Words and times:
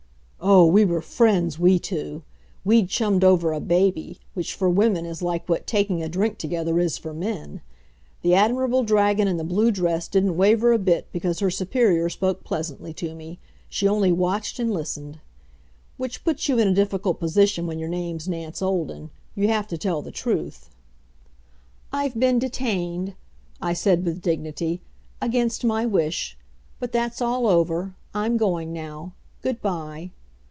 Oh, 0.43 0.65
we 0.65 0.85
were 0.85 1.01
friends, 1.03 1.59
we 1.59 1.77
two! 1.77 2.23
We'd 2.65 2.89
chummed 2.89 3.23
over 3.23 3.53
a 3.53 3.59
baby, 3.59 4.19
which 4.33 4.55
for 4.55 4.71
women 4.71 5.05
is 5.05 5.21
like 5.21 5.47
what 5.47 5.67
taking 5.67 6.01
a 6.01 6.09
drink 6.09 6.39
together 6.39 6.79
is 6.79 6.97
for 6.97 7.13
men. 7.13 7.61
The 8.23 8.33
admirable 8.33 8.81
dragon 8.83 9.27
in 9.27 9.37
the 9.37 9.43
blue 9.43 9.69
dress 9.69 10.07
didn't 10.07 10.35
waver 10.35 10.73
a 10.73 10.79
bit 10.79 11.07
because 11.11 11.39
her 11.39 11.51
superior 11.51 12.09
spoke 12.09 12.43
pleasantly 12.43 12.91
to 12.95 13.13
me. 13.13 13.37
She 13.69 13.87
only 13.87 14.11
watched 14.11 14.57
and 14.57 14.73
listened. 14.73 15.19
Which 15.97 16.23
puts 16.23 16.49
you 16.49 16.57
in 16.57 16.67
a 16.67 16.73
difficult 16.73 17.19
position 17.19 17.67
when 17.67 17.77
your 17.77 17.89
name's 17.89 18.27
Nance 18.27 18.63
Olden 18.63 19.11
you 19.35 19.47
have 19.47 19.67
to 19.67 19.77
tell 19.77 20.01
the 20.01 20.11
truth. 20.11 20.71
"I've 21.93 22.19
been 22.19 22.39
detained," 22.39 23.13
I 23.61 23.73
said 23.73 24.03
with 24.03 24.23
dignity, 24.23 24.81
"against 25.21 25.63
my 25.63 25.85
wish. 25.85 26.35
But 26.79 26.91
that's 26.91 27.21
all 27.21 27.45
over. 27.45 27.93
I'm 28.15 28.37
going 28.37 28.73
now. 28.73 29.13
Good 29.43 29.61
by." 29.61 30.09